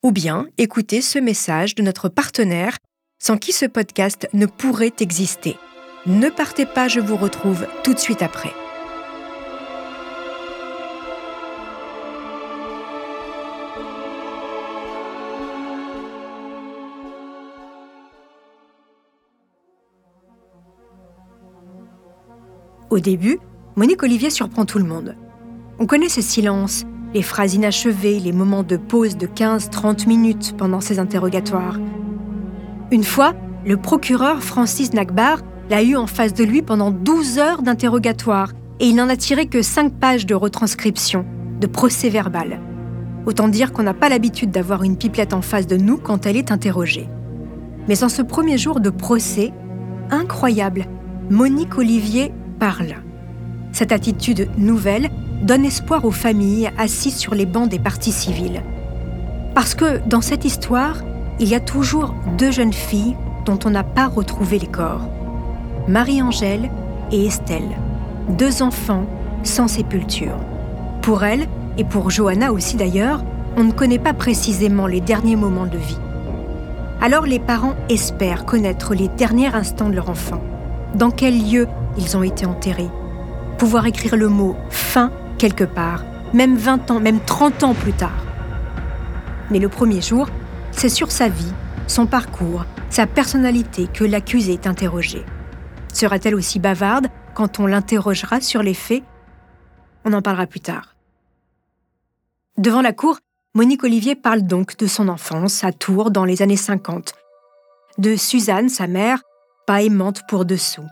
Ou 0.02 0.12
bien 0.12 0.48
écoutez 0.56 1.02
ce 1.02 1.18
message 1.18 1.74
de 1.74 1.82
notre 1.82 2.08
partenaire 2.08 2.78
sans 3.20 3.36
qui 3.36 3.52
ce 3.52 3.66
podcast 3.66 4.28
ne 4.32 4.46
pourrait 4.46 4.94
exister. 4.98 5.56
Ne 6.06 6.30
partez 6.30 6.64
pas, 6.64 6.88
je 6.88 7.00
vous 7.00 7.16
retrouve 7.16 7.66
tout 7.84 7.92
de 7.92 7.98
suite 7.98 8.22
après. 8.22 8.52
Au 22.88 22.98
début, 22.98 23.38
Monique 23.76 24.02
Olivier 24.02 24.30
surprend 24.30 24.64
tout 24.64 24.78
le 24.78 24.84
monde. 24.84 25.14
On 25.78 25.86
connaît 25.86 26.08
ses 26.08 26.22
silences, 26.22 26.84
les 27.14 27.22
phrases 27.22 27.54
inachevées, 27.54 28.18
les 28.18 28.32
moments 28.32 28.62
de 28.62 28.76
pause 28.76 29.16
de 29.16 29.26
15-30 29.26 30.08
minutes 30.08 30.56
pendant 30.56 30.80
ses 30.80 30.98
interrogatoires. 30.98 31.78
Une 32.92 33.04
fois, 33.04 33.34
le 33.64 33.76
procureur 33.76 34.42
Francis 34.42 34.92
Nagbar 34.92 35.38
l'a 35.68 35.82
eu 35.84 35.94
en 35.94 36.08
face 36.08 36.34
de 36.34 36.42
lui 36.42 36.60
pendant 36.60 36.90
12 36.90 37.38
heures 37.38 37.62
d'interrogatoire 37.62 38.52
et 38.80 38.86
il 38.86 38.96
n'en 38.96 39.08
a 39.08 39.16
tiré 39.16 39.46
que 39.46 39.62
5 39.62 39.92
pages 39.92 40.26
de 40.26 40.34
retranscription, 40.34 41.24
de 41.60 41.66
procès 41.68 42.08
verbal. 42.08 42.60
Autant 43.26 43.46
dire 43.46 43.72
qu'on 43.72 43.84
n'a 43.84 43.94
pas 43.94 44.08
l'habitude 44.08 44.50
d'avoir 44.50 44.82
une 44.82 44.96
pipelette 44.96 45.34
en 45.34 45.42
face 45.42 45.68
de 45.68 45.76
nous 45.76 45.98
quand 45.98 46.26
elle 46.26 46.36
est 46.36 46.50
interrogée. 46.50 47.08
Mais 47.86 48.02
en 48.02 48.08
ce 48.08 48.22
premier 48.22 48.58
jour 48.58 48.80
de 48.80 48.90
procès, 48.90 49.52
incroyable, 50.10 50.86
Monique 51.28 51.78
Olivier 51.78 52.32
parle. 52.58 52.96
Cette 53.70 53.92
attitude 53.92 54.48
nouvelle 54.58 55.10
donne 55.42 55.64
espoir 55.64 56.04
aux 56.04 56.10
familles 56.10 56.70
assises 56.76 57.16
sur 57.16 57.36
les 57.36 57.46
bancs 57.46 57.68
des 57.68 57.78
partis 57.78 58.10
civils. 58.10 58.62
Parce 59.54 59.76
que 59.76 60.00
dans 60.08 60.20
cette 60.20 60.44
histoire, 60.44 60.96
il 61.40 61.48
y 61.48 61.54
a 61.54 61.60
toujours 61.60 62.14
deux 62.36 62.50
jeunes 62.50 62.74
filles 62.74 63.16
dont 63.46 63.58
on 63.64 63.70
n'a 63.70 63.82
pas 63.82 64.06
retrouvé 64.06 64.58
les 64.58 64.66
corps. 64.66 65.08
Marie-Angèle 65.88 66.70
et 67.10 67.26
Estelle, 67.26 67.78
deux 68.28 68.62
enfants 68.62 69.06
sans 69.42 69.66
sépulture. 69.66 70.36
Pour 71.00 71.24
elle, 71.24 71.48
et 71.78 71.84
pour 71.84 72.10
Johanna 72.10 72.52
aussi 72.52 72.76
d'ailleurs, 72.76 73.24
on 73.56 73.64
ne 73.64 73.72
connaît 73.72 73.98
pas 73.98 74.12
précisément 74.12 74.86
les 74.86 75.00
derniers 75.00 75.36
moments 75.36 75.66
de 75.66 75.78
vie. 75.78 75.98
Alors 77.00 77.24
les 77.24 77.38
parents 77.38 77.74
espèrent 77.88 78.44
connaître 78.44 78.94
les 78.94 79.08
derniers 79.08 79.54
instants 79.54 79.88
de 79.88 79.94
leur 79.94 80.10
enfant. 80.10 80.42
Dans 80.94 81.10
quel 81.10 81.50
lieu 81.50 81.66
ils 81.96 82.18
ont 82.18 82.22
été 82.22 82.44
enterrés. 82.44 82.90
Pouvoir 83.56 83.86
écrire 83.86 84.16
le 84.16 84.28
mot 84.28 84.56
fin 84.68 85.10
quelque 85.38 85.64
part, 85.64 86.04
même 86.34 86.56
20 86.56 86.90
ans, 86.90 87.00
même 87.00 87.20
30 87.20 87.62
ans 87.64 87.74
plus 87.74 87.94
tard. 87.94 88.26
Mais 89.50 89.58
le 89.58 89.70
premier 89.70 90.02
jour, 90.02 90.28
c'est 90.80 90.88
sur 90.88 91.12
sa 91.12 91.28
vie, 91.28 91.52
son 91.88 92.06
parcours, 92.06 92.64
sa 92.88 93.06
personnalité 93.06 93.86
que 93.86 94.02
l'accusé 94.02 94.54
est 94.54 94.66
interrogé. 94.66 95.26
Sera-t-elle 95.92 96.34
aussi 96.34 96.58
bavarde 96.58 97.08
quand 97.34 97.60
on 97.60 97.66
l'interrogera 97.66 98.40
sur 98.40 98.62
les 98.62 98.72
faits? 98.72 99.02
On 100.06 100.14
en 100.14 100.22
parlera 100.22 100.46
plus 100.46 100.60
tard. 100.60 100.96
Devant 102.56 102.80
la 102.80 102.94
cour, 102.94 103.18
Monique 103.54 103.84
Olivier 103.84 104.14
parle 104.14 104.40
donc 104.40 104.78
de 104.78 104.86
son 104.86 105.08
enfance 105.08 105.64
à 105.64 105.72
Tours 105.72 106.10
dans 106.10 106.24
les 106.24 106.40
années 106.40 106.56
50, 106.56 107.12
de 107.98 108.16
Suzanne, 108.16 108.70
sa 108.70 108.86
mère, 108.86 109.20
pas 109.66 109.82
aimante 109.82 110.22
pour 110.30 110.46
dessous, 110.46 110.88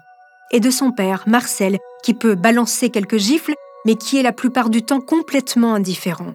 et 0.52 0.61
de 0.61 0.68
son 0.68 0.92
père, 0.92 1.25
Marcel, 1.26 1.78
qui 2.02 2.12
peut 2.12 2.35
balancer 2.35 2.90
quelques 2.90 3.16
gifles, 3.16 3.54
mais 3.87 3.95
qui 3.95 4.18
est 4.18 4.23
la 4.23 4.33
plupart 4.33 4.68
du 4.68 4.83
temps 4.83 5.00
complètement 5.00 5.73
indifférent. 5.73 6.35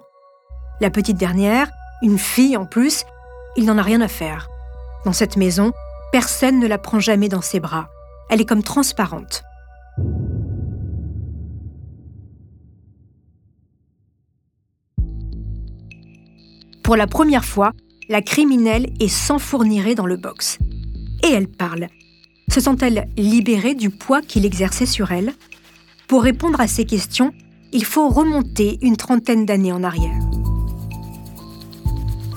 La 0.81 0.89
petite 0.89 1.17
dernière, 1.17 1.69
une 2.01 2.17
fille 2.17 2.57
en 2.57 2.65
plus, 2.65 3.05
il 3.55 3.65
n'en 3.65 3.77
a 3.77 3.83
rien 3.83 4.01
à 4.01 4.07
faire. 4.07 4.47
Dans 5.05 5.13
cette 5.13 5.37
maison, 5.37 5.73
personne 6.11 6.59
ne 6.59 6.67
la 6.67 6.77
prend 6.77 6.99
jamais 6.99 7.29
dans 7.29 7.41
ses 7.41 7.59
bras. 7.59 7.87
Elle 8.29 8.41
est 8.41 8.45
comme 8.45 8.63
transparente. 8.63 9.43
Pour 16.83 16.95
la 16.95 17.07
première 17.07 17.45
fois, 17.45 17.71
la 18.09 18.21
criminelle 18.21 18.91
est 18.99 19.07
sans 19.07 19.39
fournirait 19.39 19.95
dans 19.95 20.05
le 20.05 20.17
box. 20.17 20.59
Et 21.23 21.31
elle 21.31 21.47
parle. 21.47 21.87
Se 22.49 22.59
sent-elle 22.59 23.07
libérée 23.17 23.73
du 23.73 23.89
poids 23.89 24.21
qu'il 24.21 24.45
exerçait 24.45 24.85
sur 24.85 25.11
elle? 25.11 25.33
Pour 26.07 26.23
répondre 26.23 26.59
à 26.59 26.67
ces 26.67 26.85
questions, 26.85 27.33
il 27.71 27.85
faut 27.85 28.09
remonter 28.09 28.77
une 28.81 28.97
trentaine 28.97 29.45
d'années 29.45 29.71
en 29.71 29.83
arrière. 29.83 30.19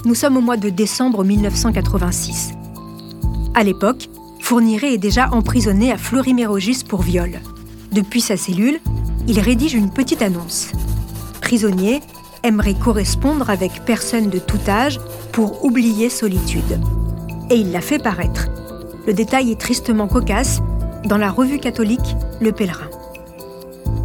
Nous 0.06 0.14
sommes 0.14 0.36
au 0.36 0.40
mois 0.40 0.56
de 0.56 0.70
décembre 0.70 1.24
1986. 1.24 2.52
À 3.56 3.64
l'époque, 3.64 4.08
Fourniret 4.38 4.94
est 4.94 4.98
déjà 4.98 5.28
emprisonné 5.32 5.90
à 5.90 5.98
Fleury-Mérogis 5.98 6.84
pour 6.88 7.02
viol. 7.02 7.40
Depuis 7.90 8.20
sa 8.20 8.36
cellule, 8.36 8.78
il 9.26 9.40
rédige 9.40 9.74
une 9.74 9.90
petite 9.90 10.22
annonce. 10.22 10.70
Prisonnier 11.40 12.02
aimerait 12.44 12.74
correspondre 12.74 13.50
avec 13.50 13.84
personne 13.84 14.30
de 14.30 14.38
tout 14.38 14.60
âge 14.68 15.00
pour 15.32 15.64
oublier 15.64 16.08
solitude. 16.08 16.78
Et 17.50 17.56
il 17.56 17.72
l'a 17.72 17.80
fait 17.80 17.98
paraître. 17.98 18.46
Le 19.08 19.12
détail 19.12 19.50
est 19.50 19.60
tristement 19.60 20.06
cocasse 20.06 20.60
dans 21.04 21.18
la 21.18 21.32
revue 21.32 21.58
catholique 21.58 22.14
Le 22.40 22.52
Pèlerin. 22.52 22.90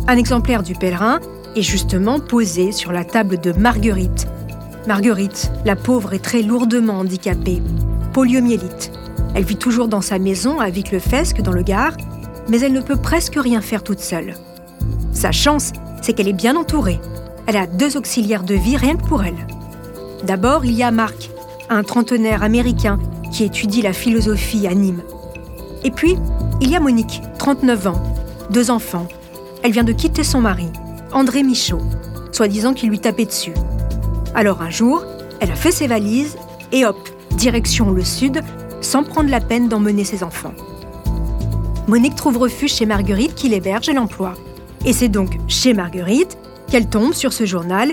Un 0.07 0.17
exemplaire 0.17 0.63
du 0.63 0.73
Pèlerin 0.73 1.19
est 1.55 1.61
justement 1.61 2.19
posé 2.19 2.71
sur 2.71 2.91
la 2.91 3.05
table 3.05 3.39
de 3.39 3.51
Marguerite, 3.51 4.25
Marguerite, 4.87 5.51
la 5.63 5.75
pauvre, 5.75 6.13
est 6.13 6.23
très 6.23 6.41
lourdement 6.41 6.99
handicapée. 6.99 7.61
Poliomyélite. 8.13 8.91
Elle 9.35 9.43
vit 9.43 9.55
toujours 9.55 9.87
dans 9.87 10.01
sa 10.01 10.17
maison 10.17 10.59
avec 10.59 10.91
le 10.91 10.97
Fesque 10.97 11.41
dans 11.41 11.51
le 11.51 11.61
Gard, 11.61 11.95
mais 12.49 12.59
elle 12.61 12.73
ne 12.73 12.81
peut 12.81 12.95
presque 12.95 13.35
rien 13.35 13.61
faire 13.61 13.83
toute 13.83 13.99
seule. 13.99 14.33
Sa 15.13 15.31
chance, 15.31 15.71
c'est 16.01 16.13
qu'elle 16.13 16.27
est 16.27 16.33
bien 16.33 16.55
entourée. 16.55 16.99
Elle 17.45 17.57
a 17.57 17.67
deux 17.67 17.95
auxiliaires 17.95 18.43
de 18.43 18.55
vie 18.55 18.75
rien 18.75 18.95
que 18.95 19.05
pour 19.05 19.23
elle. 19.23 19.47
D'abord, 20.23 20.65
il 20.65 20.73
y 20.73 20.83
a 20.83 20.89
Marc, 20.89 21.29
un 21.69 21.83
trentenaire 21.83 22.41
américain 22.41 22.97
qui 23.31 23.43
étudie 23.43 23.83
la 23.83 23.93
philosophie 23.93 24.65
à 24.67 24.73
Nîmes. 24.73 25.03
Et 25.83 25.91
puis, 25.91 26.17
il 26.59 26.71
y 26.71 26.75
a 26.75 26.79
Monique, 26.79 27.21
39 27.37 27.87
ans, 27.87 28.03
deux 28.49 28.71
enfants. 28.71 29.07
Elle 29.61 29.71
vient 29.71 29.83
de 29.83 29.93
quitter 29.93 30.23
son 30.23 30.41
mari, 30.41 30.67
André 31.11 31.43
Michaud, 31.43 31.81
soi-disant 32.31 32.73
qu'il 32.73 32.89
lui 32.89 32.99
tapait 32.99 33.25
dessus. 33.25 33.53
Alors 34.33 34.61
un 34.61 34.69
jour, 34.69 35.03
elle 35.39 35.51
a 35.51 35.55
fait 35.55 35.71
ses 35.71 35.87
valises 35.87 36.37
et 36.71 36.85
hop, 36.85 37.09
direction 37.31 37.91
le 37.91 38.03
sud, 38.03 38.41
sans 38.81 39.03
prendre 39.03 39.29
la 39.29 39.41
peine 39.41 39.67
d'emmener 39.67 40.03
ses 40.03 40.23
enfants. 40.23 40.53
Monique 41.87 42.15
trouve 42.15 42.37
refuge 42.37 42.73
chez 42.75 42.85
Marguerite 42.85 43.35
qui 43.35 43.49
l'héberge 43.49 43.89
et 43.89 43.93
l'emploie. 43.93 44.35
Et 44.85 44.93
c'est 44.93 45.09
donc 45.09 45.37
chez 45.47 45.73
Marguerite 45.73 46.37
qu'elle 46.69 46.89
tombe 46.89 47.13
sur 47.13 47.33
ce 47.33 47.45
journal 47.45 47.91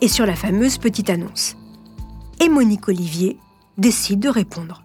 et 0.00 0.08
sur 0.08 0.26
la 0.26 0.34
fameuse 0.34 0.78
petite 0.78 1.10
annonce. 1.10 1.56
Et 2.40 2.48
Monique 2.48 2.88
Olivier 2.88 3.38
décide 3.78 4.20
de 4.20 4.28
répondre. 4.28 4.82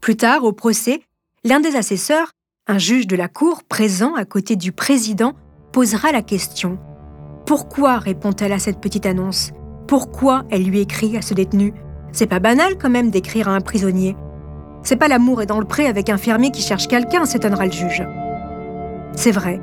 Plus 0.00 0.16
tard, 0.16 0.44
au 0.44 0.52
procès, 0.52 1.02
l'un 1.44 1.60
des 1.60 1.76
assesseurs, 1.76 2.32
un 2.66 2.78
juge 2.78 3.06
de 3.06 3.16
la 3.16 3.28
cour 3.28 3.62
présent 3.64 4.14
à 4.14 4.24
côté 4.24 4.56
du 4.56 4.72
président, 4.72 5.34
posera 5.72 6.12
la 6.12 6.22
question 6.22 6.78
Pourquoi 7.46 7.98
répond-elle 7.98 8.52
à 8.52 8.58
cette 8.58 8.80
petite 8.80 9.06
annonce? 9.06 9.52
Pourquoi 9.86 10.44
elle 10.50 10.64
lui 10.64 10.80
écrit 10.80 11.16
à 11.16 11.22
ce 11.22 11.34
détenu 11.34 11.74
C'est 12.12 12.26
pas 12.26 12.40
banal 12.40 12.78
quand 12.80 12.90
même 12.90 13.10
d'écrire 13.10 13.48
à 13.48 13.54
un 13.54 13.60
prisonnier. 13.60 14.16
C'est 14.82 14.96
pas 14.96 15.08
l'amour 15.08 15.42
est 15.42 15.46
dans 15.46 15.60
le 15.60 15.66
pré 15.66 15.86
avec 15.86 16.08
un 16.08 16.16
fermier 16.16 16.50
qui 16.50 16.62
cherche 16.62 16.88
quelqu'un, 16.88 17.26
s'étonnera 17.26 17.66
le 17.66 17.72
juge. 17.72 18.02
C'est 19.14 19.30
vrai, 19.30 19.60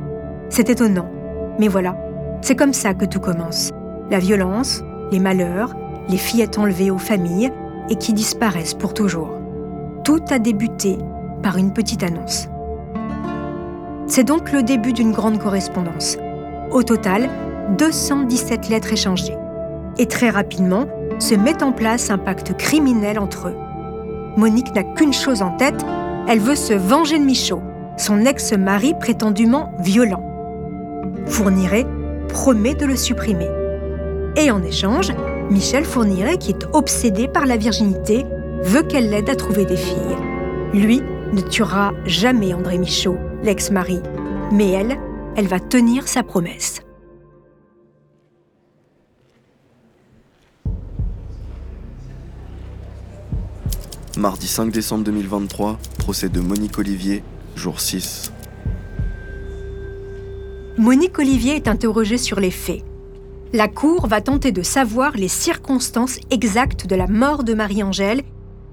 c'est 0.49 0.69
étonnant. 0.69 1.09
Mais 1.59 1.67
voilà, 1.67 1.97
c'est 2.41 2.55
comme 2.55 2.73
ça 2.73 2.93
que 2.93 3.05
tout 3.05 3.19
commence. 3.19 3.71
La 4.09 4.19
violence, 4.19 4.83
les 5.11 5.19
malheurs, 5.19 5.73
les 6.07 6.17
fillettes 6.17 6.57
enlevées 6.57 6.91
aux 6.91 6.97
familles 6.97 7.51
et 7.89 7.95
qui 7.95 8.13
disparaissent 8.13 8.73
pour 8.73 8.93
toujours. 8.93 9.31
Tout 10.03 10.21
a 10.29 10.39
débuté 10.39 10.97
par 11.41 11.57
une 11.57 11.73
petite 11.73 12.03
annonce. 12.03 12.47
C'est 14.07 14.23
donc 14.23 14.51
le 14.51 14.61
début 14.61 14.93
d'une 14.93 15.11
grande 15.11 15.39
correspondance. 15.39 16.17
Au 16.71 16.83
total, 16.83 17.29
217 17.77 18.69
lettres 18.69 18.93
échangées 18.93 19.37
et 20.01 20.07
très 20.07 20.31
rapidement 20.31 20.87
se 21.19 21.35
met 21.35 21.61
en 21.61 21.71
place 21.71 22.09
un 22.09 22.17
pacte 22.17 22.57
criminel 22.57 23.19
entre 23.19 23.49
eux. 23.49 23.55
Monique 24.35 24.73
n'a 24.73 24.83
qu'une 24.83 25.13
chose 25.13 25.43
en 25.43 25.55
tête, 25.57 25.85
elle 26.27 26.39
veut 26.39 26.55
se 26.55 26.73
venger 26.73 27.19
de 27.19 27.23
Michaud, 27.23 27.61
son 27.97 28.25
ex-mari 28.25 28.95
prétendument 28.99 29.71
violent. 29.79 30.23
Fourniret 31.27 31.85
promet 32.29 32.73
de 32.73 32.85
le 32.85 32.95
supprimer. 32.95 33.47
Et 34.35 34.49
en 34.49 34.63
échange, 34.63 35.11
Michel 35.51 35.85
Fourniret, 35.85 36.37
qui 36.37 36.49
est 36.49 36.65
obsédé 36.73 37.27
par 37.27 37.45
la 37.45 37.57
virginité, 37.57 38.25
veut 38.63 38.83
qu'elle 38.83 39.11
l'aide 39.11 39.29
à 39.29 39.35
trouver 39.35 39.65
des 39.65 39.77
filles. 39.77 40.17
Lui 40.73 41.03
ne 41.31 41.41
tuera 41.41 41.91
jamais 42.05 42.55
André 42.55 42.79
Michaud, 42.79 43.17
l'ex-mari, 43.43 44.01
mais 44.51 44.71
elle, 44.71 44.97
elle 45.35 45.47
va 45.47 45.59
tenir 45.59 46.07
sa 46.07 46.23
promesse. 46.23 46.81
Mardi 54.21 54.45
5 54.45 54.71
décembre 54.71 55.03
2023, 55.05 55.79
procès 55.97 56.29
de 56.29 56.41
Monique 56.41 56.77
Olivier, 56.77 57.23
jour 57.55 57.79
6. 57.79 58.31
Monique 60.77 61.17
Olivier 61.17 61.55
est 61.55 61.67
interrogée 61.67 62.19
sur 62.19 62.39
les 62.39 62.51
faits. 62.51 62.83
La 63.51 63.67
Cour 63.67 64.05
va 64.05 64.21
tenter 64.21 64.51
de 64.51 64.61
savoir 64.61 65.17
les 65.17 65.27
circonstances 65.27 66.19
exactes 66.29 66.85
de 66.85 66.95
la 66.95 67.07
mort 67.07 67.43
de 67.43 67.55
Marie-Angèle 67.55 68.21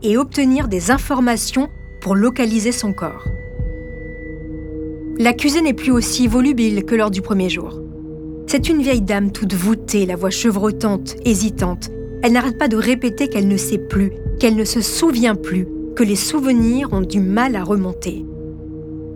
et 0.03 0.19
obtenir 0.19 0.69
des 0.69 0.91
informations 0.91 1.71
pour 2.03 2.15
localiser 2.15 2.71
son 2.71 2.93
corps. 2.93 3.25
L'accusée 5.17 5.63
n'est 5.63 5.73
plus 5.73 5.93
aussi 5.93 6.29
volubile 6.29 6.85
que 6.85 6.95
lors 6.95 7.11
du 7.11 7.23
premier 7.23 7.49
jour. 7.49 7.81
C'est 8.47 8.69
une 8.69 8.83
vieille 8.83 9.01
dame 9.01 9.33
toute 9.33 9.55
voûtée, 9.55 10.05
la 10.05 10.17
voix 10.17 10.29
chevrotante, 10.29 11.17
hésitante. 11.25 11.89
Elle 12.23 12.33
n'arrête 12.33 12.59
pas 12.59 12.69
de 12.69 12.77
répéter 12.77 13.29
qu'elle 13.29 13.49
ne 13.49 13.57
sait 13.57 13.79
plus, 13.79 14.13
qu'elle 14.39 14.57
ne 14.57 14.65
se 14.65 14.81
souvient 14.81 15.35
plus, 15.35 15.67
que 15.97 16.03
les 16.03 16.17
souvenirs 16.17 16.93
ont 16.93 17.01
du 17.01 17.21
mal 17.21 17.57
à 17.57 17.65
remonter. 17.65 18.25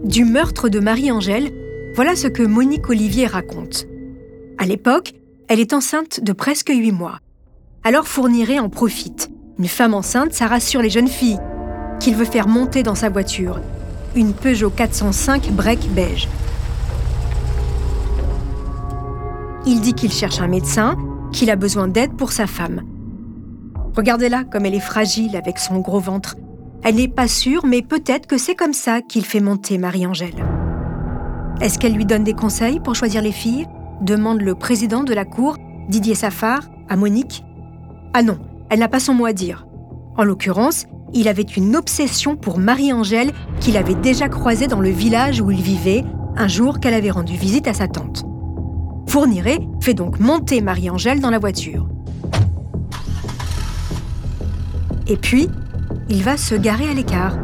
Du 0.04 0.24
meurtre 0.24 0.68
de 0.68 0.80
Marie-Angèle, 0.80 1.50
voilà 1.94 2.16
ce 2.16 2.26
que 2.26 2.42
Monique 2.42 2.88
Olivier 2.88 3.26
raconte. 3.26 3.86
À 4.58 4.66
l'époque, 4.66 5.12
elle 5.48 5.60
est 5.60 5.72
enceinte 5.72 6.20
de 6.22 6.32
presque 6.32 6.70
huit 6.70 6.92
mois. 6.92 7.18
Alors 7.84 8.08
Fourniret 8.08 8.58
en 8.58 8.68
profite. 8.68 9.30
Une 9.58 9.68
femme 9.68 9.94
enceinte, 9.94 10.32
ça 10.32 10.46
rassure 10.46 10.82
les 10.82 10.90
jeunes 10.90 11.08
filles. 11.08 11.38
Qu'il 12.00 12.16
veut 12.16 12.24
faire 12.24 12.48
monter 12.48 12.82
dans 12.82 12.94
sa 12.94 13.08
voiture. 13.08 13.60
Une 14.16 14.32
Peugeot 14.32 14.70
405 14.70 15.52
break 15.52 15.88
beige. 15.90 16.28
Il 19.66 19.80
dit 19.80 19.94
qu'il 19.94 20.12
cherche 20.12 20.40
un 20.40 20.48
médecin, 20.48 20.96
qu'il 21.32 21.50
a 21.50 21.56
besoin 21.56 21.86
d'aide 21.86 22.16
pour 22.16 22.32
sa 22.32 22.46
femme. 22.46 22.82
Regardez-la 23.96 24.44
comme 24.44 24.66
elle 24.66 24.74
est 24.74 24.80
fragile 24.80 25.36
avec 25.36 25.58
son 25.58 25.78
gros 25.80 26.00
ventre. 26.00 26.36
Elle 26.82 26.96
n'est 26.96 27.08
pas 27.08 27.28
sûre, 27.28 27.66
mais 27.66 27.82
peut-être 27.82 28.26
que 28.26 28.38
c'est 28.38 28.54
comme 28.54 28.72
ça 28.72 29.02
qu'il 29.02 29.24
fait 29.24 29.40
monter 29.40 29.78
Marie-Angèle. 29.78 30.44
Est-ce 31.60 31.78
qu'elle 31.78 31.94
lui 31.94 32.06
donne 32.06 32.24
des 32.24 32.34
conseils 32.34 32.80
pour 32.80 32.94
choisir 32.94 33.22
les 33.22 33.32
filles? 33.32 33.66
demande 34.00 34.40
le 34.40 34.56
président 34.56 35.04
de 35.04 35.14
la 35.14 35.24
cour, 35.24 35.56
Didier 35.88 36.16
Safar, 36.16 36.62
à 36.88 36.96
Monique. 36.96 37.44
Ah 38.14 38.22
non, 38.22 38.38
elle 38.68 38.80
n'a 38.80 38.88
pas 38.88 38.98
son 38.98 39.14
mot 39.14 39.26
à 39.26 39.32
dire. 39.32 39.66
En 40.16 40.24
l'occurrence, 40.24 40.86
il 41.14 41.28
avait 41.28 41.42
une 41.42 41.76
obsession 41.76 42.36
pour 42.36 42.58
Marie-Angèle 42.58 43.32
qu'il 43.60 43.76
avait 43.76 43.94
déjà 43.94 44.28
croisée 44.28 44.66
dans 44.66 44.80
le 44.80 44.88
village 44.88 45.40
où 45.40 45.50
il 45.50 45.62
vivait 45.62 46.04
un 46.36 46.48
jour 46.48 46.80
qu'elle 46.80 46.94
avait 46.94 47.10
rendu 47.10 47.36
visite 47.36 47.68
à 47.68 47.74
sa 47.74 47.86
tante. 47.86 48.24
Fourniret 49.06 49.60
fait 49.80 49.94
donc 49.94 50.18
monter 50.18 50.62
Marie-Angèle 50.62 51.20
dans 51.20 51.30
la 51.30 51.38
voiture. 51.38 51.86
Et 55.08 55.16
puis, 55.16 55.48
il 56.08 56.22
va 56.22 56.36
se 56.36 56.54
garer 56.54 56.88
à 56.88 56.94
l'écart 56.94 57.36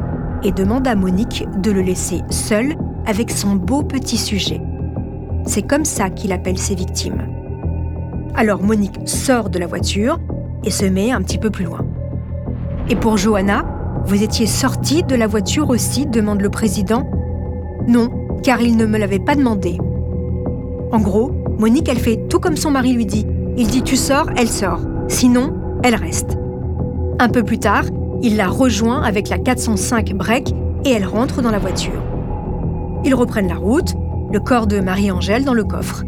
et 0.43 0.53
demande 0.53 0.87
à 0.87 0.95
Monique 0.95 1.45
de 1.61 1.71
le 1.71 1.83
laisser 1.83 2.23
seul 2.31 2.75
avec 3.07 3.31
son 3.31 3.57
beau 3.57 3.83
petit 3.83 4.17
sujet. 4.17 4.61
C'est 5.45 5.63
comme 5.63 5.85
ça 5.85 6.11
qu'il 6.11 6.33
appelle 6.33 6.59
ses 6.59 6.75
victimes. 6.75 7.27
Alors 8.35 8.63
Monique 8.63 9.01
sort 9.07 9.51
de 9.51 9.59
la 9.59 9.67
voiture 9.67 10.19
et 10.65 10.71
se 10.71 10.85
met 10.85 11.11
un 11.11 11.23
petit 11.23 11.39
peu 11.39 11.51
plus 11.51 11.65
loin. 11.65 11.85
Et 12.89 12.97
pour 12.97 13.17
Johanna, 13.17 13.65
vous 14.05 14.23
étiez 14.23 14.47
sortie 14.47 15.03
de 15.03 15.15
la 15.15 15.27
voiture 15.27 15.71
aussi 15.71 16.07
demande 16.07 16.41
le 16.41 16.51
président. 16.51 17.11
Non, 17.89 18.11
car 18.43 18.61
il 18.61 18.77
ne 18.77 18.87
me 18.87 18.99
l'avait 18.99 19.19
pas 19.19 19.35
demandé. 19.35 19.79
En 20.93 21.01
gros, 21.01 21.33
Monique, 21.59 21.89
elle 21.89 21.99
fait 21.99 22.29
tout 22.29 22.39
comme 22.39 22.57
son 22.57 22.71
mari 22.71 22.93
lui 22.93 23.07
dit. 23.07 23.27
Il 23.57 23.67
dit 23.67 23.83
tu 23.83 23.97
sors, 23.97 24.31
elle 24.37 24.49
sort. 24.49 24.81
Sinon, 25.09 25.55
elle 25.83 25.97
reste. 25.97 26.39
Un 27.21 27.29
peu 27.29 27.43
plus 27.43 27.59
tard, 27.59 27.85
il 28.23 28.37
la 28.37 28.47
rejoint 28.47 29.03
avec 29.03 29.29
la 29.29 29.39
405 29.39 30.13
break 30.15 30.55
et 30.85 30.91
elle 30.91 31.05
rentre 31.05 31.43
dans 31.43 31.51
la 31.51 31.59
voiture. 31.59 32.01
Ils 33.05 33.15
reprennent 33.15 33.49
la 33.49 33.57
route, 33.57 33.95
le 34.33 34.39
corps 34.39 34.69
de 34.69 34.79
Marie-Angèle 34.79 35.45
dans 35.45 35.55
le 35.55 35.65
coffre. 35.65 36.05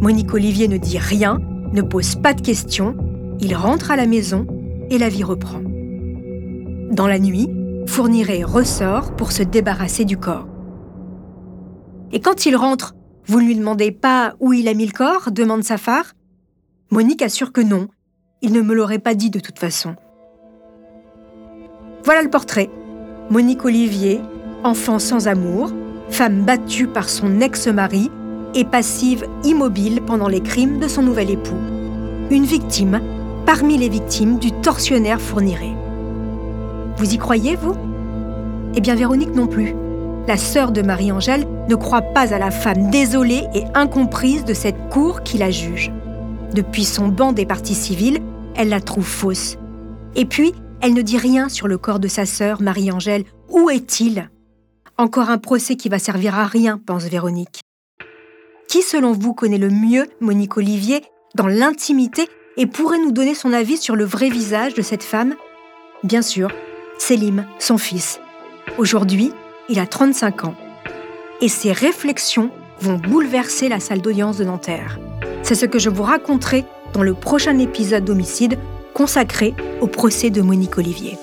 Monique 0.00 0.32
Olivier 0.32 0.68
ne 0.68 0.76
dit 0.76 0.98
rien, 0.98 1.40
ne 1.72 1.82
pose 1.82 2.14
pas 2.16 2.34
de 2.34 2.40
questions, 2.40 2.96
il 3.40 3.56
rentre 3.56 3.90
à 3.90 3.96
la 3.96 4.06
maison 4.06 4.46
et 4.90 4.98
la 4.98 5.08
vie 5.08 5.24
reprend. 5.24 5.60
Dans 6.90 7.08
la 7.08 7.18
nuit, 7.18 7.50
Fourniret 7.86 8.44
ressort 8.44 9.16
pour 9.16 9.32
se 9.32 9.42
débarrasser 9.42 10.04
du 10.04 10.16
corps. 10.16 10.46
Et 12.12 12.20
quand 12.20 12.46
il 12.46 12.54
rentre, 12.54 12.94
vous 13.26 13.40
ne 13.40 13.46
lui 13.46 13.56
demandez 13.56 13.90
pas 13.90 14.34
où 14.38 14.52
il 14.52 14.68
a 14.68 14.74
mis 14.74 14.86
le 14.86 14.92
corps? 14.92 15.32
demande 15.32 15.64
Safar. 15.64 16.04
Monique 16.90 17.22
assure 17.22 17.52
que 17.52 17.60
non, 17.60 17.88
il 18.40 18.52
ne 18.52 18.60
me 18.60 18.74
l'aurait 18.74 19.00
pas 19.00 19.14
dit 19.14 19.30
de 19.30 19.40
toute 19.40 19.58
façon. 19.58 19.96
Voilà 22.04 22.20
le 22.20 22.28
portrait. 22.28 22.68
Monique 23.30 23.64
Olivier, 23.64 24.20
enfant 24.62 24.98
sans 24.98 25.26
amour, 25.26 25.72
femme 26.10 26.42
battue 26.42 26.86
par 26.86 27.08
son 27.08 27.40
ex-mari 27.40 28.10
et 28.54 28.64
passive 28.64 29.24
immobile 29.42 30.02
pendant 30.06 30.28
les 30.28 30.42
crimes 30.42 30.78
de 30.78 30.86
son 30.86 31.00
nouvel 31.00 31.30
époux. 31.30 31.56
Une 32.30 32.44
victime 32.44 33.00
parmi 33.46 33.78
les 33.78 33.88
victimes 33.88 34.38
du 34.38 34.52
tortionnaire 34.52 35.18
Fourniret. 35.18 35.74
Vous 36.98 37.14
y 37.14 37.16
croyez, 37.16 37.56
vous? 37.56 37.74
Eh 38.74 38.82
bien, 38.82 38.96
Véronique 38.96 39.34
non 39.34 39.46
plus. 39.46 39.74
La 40.28 40.36
sœur 40.36 40.72
de 40.72 40.82
Marie-Angèle 40.82 41.46
ne 41.70 41.74
croit 41.74 42.02
pas 42.02 42.34
à 42.34 42.38
la 42.38 42.50
femme 42.50 42.90
désolée 42.90 43.44
et 43.54 43.64
incomprise 43.74 44.44
de 44.44 44.52
cette 44.52 44.90
cour 44.90 45.22
qui 45.22 45.38
la 45.38 45.50
juge. 45.50 45.90
Depuis 46.52 46.84
son 46.84 47.08
banc 47.08 47.32
des 47.32 47.46
partis 47.46 47.74
civils, 47.74 48.20
elle 48.56 48.68
la 48.68 48.80
trouve 48.80 49.06
fausse. 49.06 49.56
Et 50.16 50.26
puis, 50.26 50.52
elle 50.84 50.92
ne 50.92 51.00
dit 51.00 51.16
rien 51.16 51.48
sur 51.48 51.66
le 51.66 51.78
corps 51.78 51.98
de 51.98 52.08
sa 52.08 52.26
sœur, 52.26 52.60
Marie-Angèle. 52.60 53.24
Où 53.48 53.70
est-il? 53.70 54.28
Encore 54.98 55.30
un 55.30 55.38
procès 55.38 55.76
qui 55.76 55.88
va 55.88 55.98
servir 55.98 56.38
à 56.38 56.44
rien, 56.44 56.76
pense 56.76 57.04
Véronique. 57.04 57.62
Qui, 58.68 58.82
selon 58.82 59.12
vous, 59.12 59.32
connaît 59.32 59.56
le 59.56 59.70
mieux 59.70 60.06
Monique 60.20 60.58
Olivier 60.58 61.02
dans 61.36 61.46
l'intimité 61.46 62.28
et 62.58 62.66
pourrait 62.66 62.98
nous 62.98 63.12
donner 63.12 63.34
son 63.34 63.54
avis 63.54 63.78
sur 63.78 63.96
le 63.96 64.04
vrai 64.04 64.28
visage 64.28 64.74
de 64.74 64.82
cette 64.82 65.02
femme? 65.02 65.36
Bien 66.02 66.20
sûr, 66.20 66.50
Selim, 66.98 67.46
son 67.58 67.78
fils. 67.78 68.20
Aujourd'hui, 68.76 69.32
il 69.70 69.78
a 69.78 69.86
35 69.86 70.44
ans. 70.44 70.54
Et 71.40 71.48
ses 71.48 71.72
réflexions 71.72 72.50
vont 72.80 72.98
bouleverser 72.98 73.70
la 73.70 73.80
salle 73.80 74.02
d'audience 74.02 74.36
de 74.36 74.44
Nanterre. 74.44 74.98
C'est 75.44 75.54
ce 75.54 75.64
que 75.64 75.78
je 75.78 75.88
vous 75.88 76.02
raconterai 76.02 76.66
dans 76.92 77.02
le 77.02 77.14
prochain 77.14 77.58
épisode 77.58 78.04
d'Homicide 78.04 78.58
consacré 78.94 79.54
au 79.80 79.86
procès 79.86 80.30
de 80.30 80.40
Monique 80.40 80.78
Olivier. 80.78 81.18